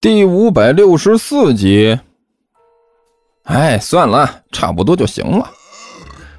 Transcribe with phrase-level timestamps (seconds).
[0.00, 1.98] 第五百六十四集。
[3.42, 5.50] 哎，算了，差不多就行了。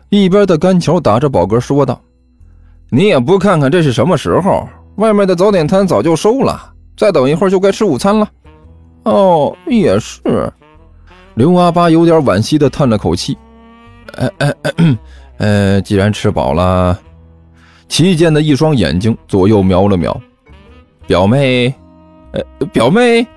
[0.08, 2.02] 一边的甘球打着饱嗝说道
[2.90, 4.66] ：“你也不看看这是什么时候？
[4.96, 8.30] 外面的早点摊早就收了，再等一会儿就该吃午餐了。”
[9.04, 10.50] 哦，也是。
[11.34, 13.38] 刘阿八有点惋惜的叹了口气
[14.16, 14.54] ：“呃呃
[15.38, 16.98] 呃，既然吃饱了。”
[17.90, 20.18] 齐健的一双眼睛左右瞄了瞄，
[21.06, 21.74] 表妹，
[22.32, 22.42] 呃，
[22.72, 23.28] 表妹。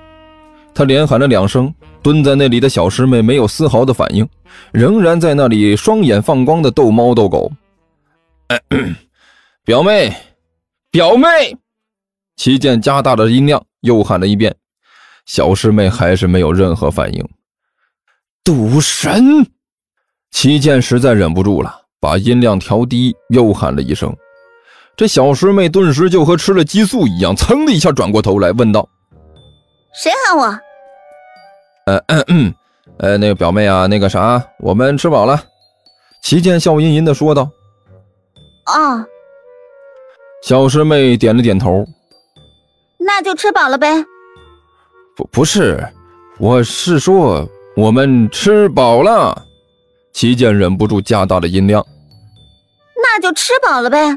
[0.75, 4.29] 他连喊了两声，蹲在那里的小师妹没有丝毫的反应，
[4.73, 7.51] 仍然在那里双眼放光的逗猫逗狗。
[8.49, 8.61] 哎
[9.65, 10.17] 表妹，
[10.91, 11.57] 表妹，
[12.37, 14.55] 齐健加大了音量，又喊了一遍。
[15.25, 17.25] 小师妹还是没有任何反应。
[18.43, 19.47] 赌神，
[20.33, 24.13] 齐健实在忍不住了，把音量调低，又喊了一声。
[24.97, 28.89] 这小师妹顿时就和吃了激素一样，噌的一下转过头来，问道。
[29.95, 30.59] 谁喊我？
[31.87, 32.55] 呃嗯嗯，
[32.99, 35.43] 呃，那个表妹啊，那个啥，我们吃饱了。
[36.23, 37.51] 齐健笑吟吟的说道。
[38.65, 39.05] 啊。
[40.43, 41.85] 小师妹点了点头。
[42.99, 44.05] 那就吃饱了呗。
[45.17, 45.85] 不，不是，
[46.39, 49.37] 我是说我们吃饱了。
[50.13, 51.85] 齐健忍不住加大了音量。
[52.97, 54.17] 那就吃饱了呗。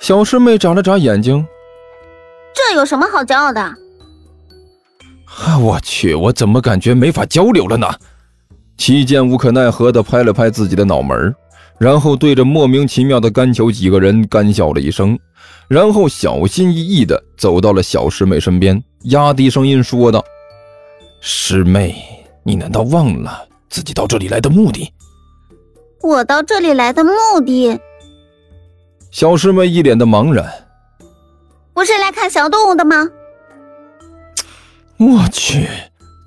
[0.00, 1.44] 小师妹眨了眨眼睛。
[2.54, 3.74] 这有什么好骄傲的？
[5.60, 7.86] 我去，我怎么感觉没法交流了呢？
[8.76, 11.34] 齐健无可奈何地拍了拍自己的脑门，
[11.78, 15.18] 然后对着莫名其妙的甘球几个人干笑了一声，
[15.68, 20.24] 然后小心翼翼地走到了小师妹身边，压低声音说道
[21.20, 21.96] ：“师妹，
[22.42, 24.92] 你难道忘了自己到这里来的目的？”
[26.02, 27.10] 我到这里来的目
[27.44, 27.80] 的，
[29.10, 30.46] 小师妹一脸的茫然，
[31.72, 33.08] 不是来看小动物的吗？
[34.98, 35.68] 我去，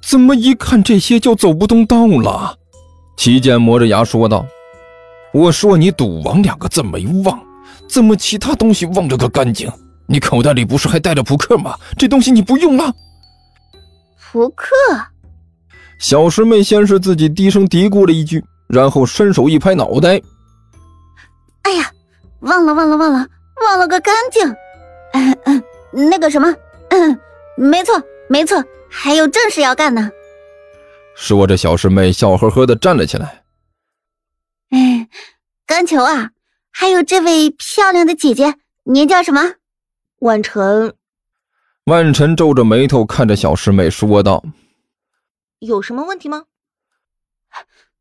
[0.01, 2.55] 怎么一看这些就走不动道了？
[3.17, 4.45] 齐健磨着牙说道
[5.33, 7.39] ：“我说你‘赌王’两个字没忘，
[7.89, 9.71] 怎么其他东西忘了个干净？
[10.07, 11.75] 你口袋里不是还带着扑克吗？
[11.97, 12.93] 这东西你不用了？”
[14.31, 14.65] 扑克。
[15.97, 20.21] 小师妹先是自己低声嘀咕了一句，然后伸手一拍脑袋
[21.63, 21.91] ：“哎呀，
[22.41, 23.27] 忘了忘了忘了，
[23.65, 24.47] 忘了个干净！
[25.13, 25.63] 嗯嗯，
[26.09, 26.55] 那个什么，
[26.89, 27.19] 嗯，
[27.57, 30.11] 没错。”没错，还有正事要干呢。
[31.15, 33.43] 说着，小师妹笑呵呵的站了起来。
[34.69, 35.09] 哎，
[35.65, 36.29] 甘球啊，
[36.69, 38.53] 还有这位漂亮的姐姐，
[38.83, 39.55] 您叫什么？
[40.19, 40.93] 万晨。
[41.85, 44.43] 万晨皱着眉头看着小师妹说道
[45.57, 46.45] ：“有什么问题吗？”“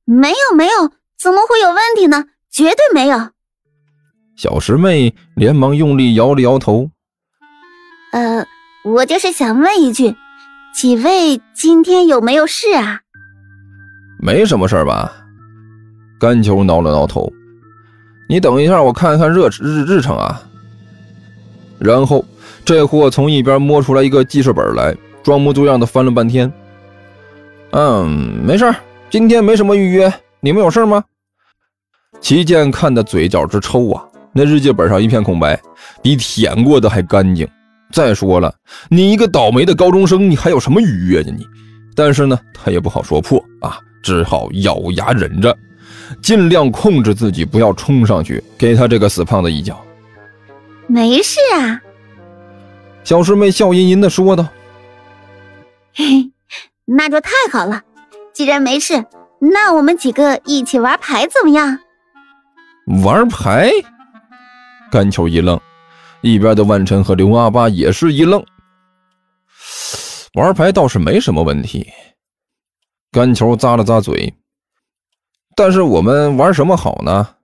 [0.04, 2.26] 没有，没有，怎么会有问题呢？
[2.50, 3.30] 绝对没有。”
[4.36, 6.90] 小师妹连忙用力摇了摇头。
[8.12, 8.46] “呃。”
[8.84, 10.14] 我就是想问一句，
[10.74, 13.00] 几位今天有没有事啊？
[14.20, 15.12] 没什么事吧？
[16.18, 17.30] 甘球挠了挠头。
[18.28, 20.42] 你等一下，我看一看日日日程啊。
[21.78, 22.24] 然后
[22.64, 26.52] 这货从一边摸出来一个记事本来，装模作样的翻了半天。
[27.70, 28.08] 嗯，
[28.44, 28.74] 没事
[29.10, 30.12] 今天没什么预约。
[30.40, 31.04] 你们有事吗？
[32.20, 35.60] 齐健看的嘴角直抽啊，那日记本上一片空白，
[36.02, 37.46] 比舔过的还干净。
[37.92, 38.54] 再说了，
[38.88, 41.46] 你一个倒霉的高中生，你还有什么愉悦呀你？
[41.96, 45.56] 但是呢，他也不好说破啊，只好咬牙忍着，
[46.22, 49.82] 尽量控制自己，不要冲上去给他这个死胖子一脚。
[50.86, 51.80] 没事啊，
[53.04, 54.46] 小师妹笑吟吟的说道
[55.94, 56.30] ：“嘿嘿，
[56.84, 57.82] 那就太好了。
[58.32, 59.04] 既然没事，
[59.40, 61.78] 那我们几个一起玩牌怎么样？”
[63.02, 63.70] 玩牌？
[64.90, 65.58] 甘球一愣。
[66.20, 68.44] 一边的万晨和刘阿八也是一愣，
[70.34, 71.86] 玩牌倒是没什么问题。
[73.12, 74.34] 甘球咂了咂嘴，
[75.56, 77.36] 但是我们玩什么好呢？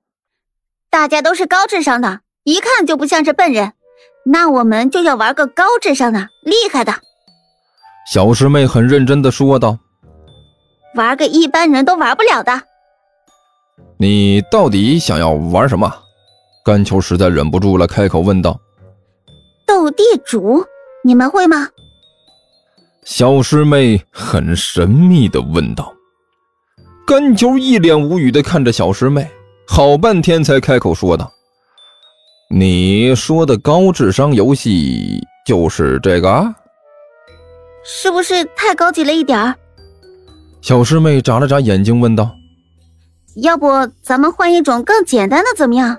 [0.90, 3.72] 大家都是高智商的，一看就不像是笨人。
[4.26, 6.92] 那我们就要玩个高智商的、厉害的。
[8.10, 9.78] 小师妹很认真的说道
[10.96, 12.62] ：“玩个一般人都玩不了的。”
[13.98, 15.92] 你到底想要玩什么？
[16.64, 18.58] 甘球实在忍不住了，开口问道。
[19.66, 20.64] 斗地主，
[21.02, 21.68] 你们会吗？
[23.04, 25.92] 小师妹很神秘的问道。
[27.06, 29.30] 甘球一脸无语的看着小师妹，
[29.66, 31.30] 好半天才开口说道
[32.48, 36.54] ：“你说的高智商游戏就是这个？
[37.84, 39.54] 是不是太高级了一点儿？”
[40.62, 42.30] 小师妹眨了眨眼睛问道
[43.42, 43.68] ：“要不
[44.02, 45.94] 咱们换一种更简单的，怎么样？”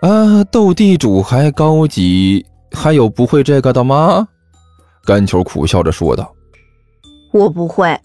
[0.00, 4.26] 啊，斗地主还高级，还有不会这个的吗？
[5.04, 6.32] 甘球苦笑着说道
[7.32, 7.98] ：“我不会。”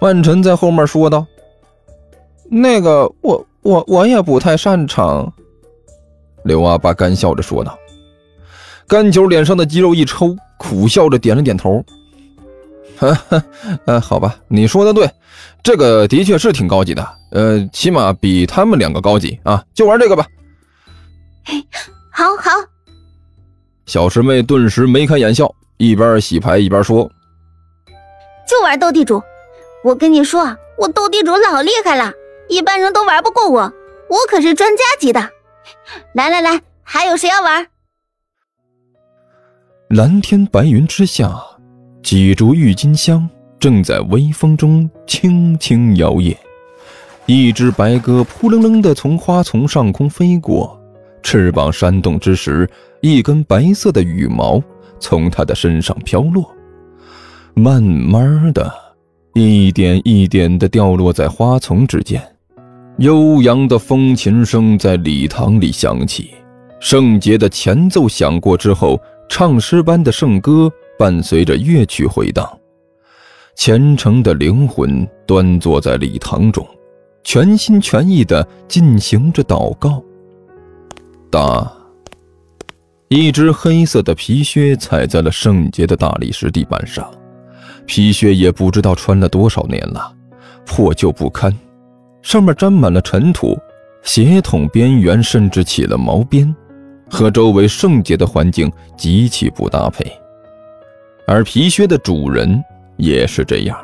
[0.00, 1.26] 万晨在后面说道
[2.50, 5.32] ：“那个，我我我也不太擅长。”
[6.44, 7.78] 刘阿八干笑着说道。
[8.86, 11.82] 甘球脸上的肌肉一抽，苦笑着点了点头
[12.98, 13.42] ：“哈哈，
[13.86, 15.10] 呃，好吧，你说的对，
[15.62, 20.26] 这个的确是挺高级的，呃，起码比他们两个高级啊，就玩这个吧。”
[22.10, 22.50] 好好。
[23.86, 27.10] 小师妹顿时眉开眼笑，一边洗牌一边说
[28.48, 29.22] ：“就玩斗地主，
[29.84, 32.12] 我跟你说，我斗地主老厉害了，
[32.48, 33.60] 一般人都玩不过我，
[34.08, 35.30] 我可是专家级的。
[36.14, 37.66] 来来来，还有谁要玩？”
[39.90, 41.38] 蓝天白云之下，
[42.02, 43.28] 几株郁金香
[43.60, 46.36] 正在微风中轻轻摇曳，
[47.26, 50.80] 一只白鸽扑棱棱地从花丛上空飞过，
[51.24, 52.70] 翅膀扇动之时。
[53.00, 54.62] 一根白色的羽毛
[54.98, 56.50] 从他的身上飘落，
[57.52, 58.72] 慢慢的，
[59.34, 62.18] 一点一点的掉落在花丛之间。
[62.96, 66.30] 悠扬的风琴声在礼堂里响起，
[66.80, 68.98] 圣洁的前奏响过之后，
[69.28, 72.50] 唱诗般的圣歌伴随着乐曲回荡。
[73.54, 76.66] 虔诚的灵魂端坐在礼堂中，
[77.22, 80.02] 全心全意的进行着祷告。
[81.34, 81.68] 大。
[83.08, 87.10] 一只黑色的皮靴踩在了圣洁的大理石地板上，
[87.86, 90.14] 皮靴也不知道穿了多少年了，
[90.64, 91.52] 破旧不堪，
[92.22, 93.58] 上面沾满了尘土，
[94.04, 96.54] 鞋筒边缘甚至起了毛边，
[97.10, 100.06] 和周围圣洁的环境极其不搭配。
[101.26, 102.62] 而皮靴的主人
[102.96, 103.76] 也是这样，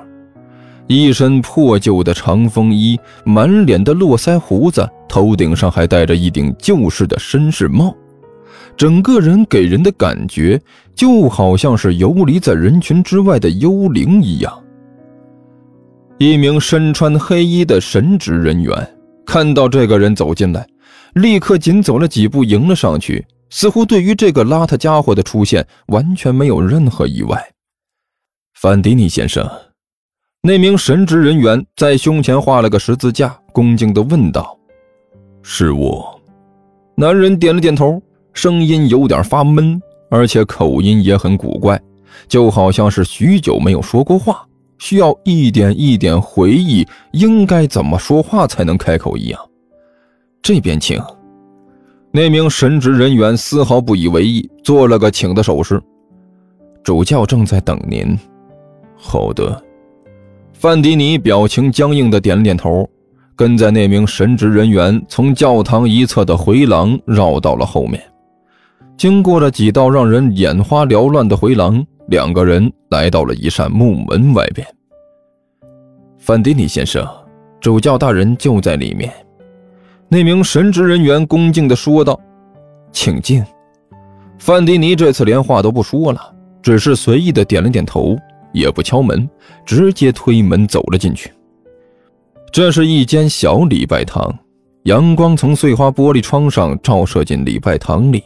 [0.92, 7.96] 一身破旧的长风衣，满脸的络腮胡子，头顶上还戴着一顶旧式的绅士帽。
[8.76, 10.60] 整个人给人的感觉
[10.92, 14.52] 就好像是游离在人群之外的幽灵一样。
[16.18, 20.66] 一名身穿黑衣的神职人员看到这个人走进来，
[21.14, 27.40] 立刻紧走了几步迎了上去，似乎对于这个邋遢家伙的出现完全没有任何意外。
[28.54, 29.48] 范迪尼先生，
[30.42, 34.58] 那名神职人员在胸前画了个十字架，恭敬地问道
[35.42, 36.18] ：“是我。”
[36.96, 38.00] 男人点了点头。
[38.32, 39.78] 声音有点发闷，
[40.08, 41.78] 而且口音也很古怪，
[42.28, 44.46] 就好像是许久没有说过话，
[44.78, 49.40] 需要一点一点回忆应该怎么说话才能开口一样。
[50.40, 51.02] 这边请。
[52.12, 55.82] 那名神职人员丝毫不以为意，做了个请的手势。
[56.84, 58.16] 主教正在等您。
[58.96, 59.60] 好的。
[60.60, 62.86] 范迪尼表情僵硬的点了点头，
[63.34, 67.98] 跟在那名神职人员从教堂一侧的回廊绕到了后面。
[68.94, 74.66] 经过了几道让人眼花缭乱的回廊，两个人来到了一扇木门外边。
[76.18, 77.08] 范迪尼先生，
[77.58, 79.10] 主教大人就在里面。
[80.10, 82.20] 那名神职人员恭敬地说道
[82.92, 83.42] ：“请进。”
[84.38, 86.20] 范迪尼这次连话都不说了，
[86.60, 88.14] 只是随意的点了点头，
[88.52, 89.28] 也不敲门，
[89.64, 91.32] 直接推门走了进去。
[92.52, 94.32] 这是一间小礼拜堂，
[94.84, 98.22] 阳光从碎花玻璃窗上照射进礼拜堂里。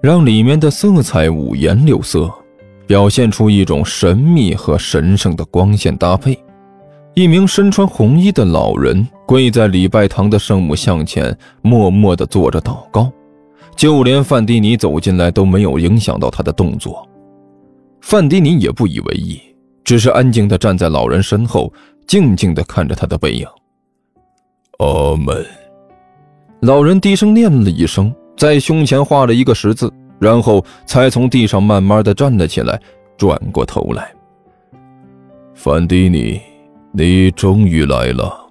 [0.00, 2.32] 让里面的色彩五颜六色，
[2.86, 6.38] 表现出一种神秘和神圣的光线搭配。
[7.14, 13.10] 一名身穿红衣的老人跪在礼拜堂的圣母像前，默默地做着祷告，
[13.74, 17.04] 就连范迪尼走进来都没有影响到他的动作。
[18.00, 19.40] 范迪尼也不以为意，
[19.88, 21.72] 只是安静地站在老人身后，
[22.06, 23.46] 静静地看着他的背影。
[24.80, 25.42] 阿门。
[26.60, 28.14] 老人低声念了一声。
[28.36, 32.78] 在胸前画了一个十字，然后才从地上慢慢的站了起来，
[33.16, 34.12] 转过头来。
[35.54, 36.38] 范迪尼，
[36.92, 38.46] 你终于来了。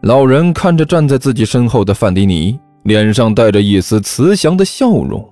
[0.00, 5.24] 老人看着站在自己身后的范迪尼，脸上带着一丝慈祥的笑容。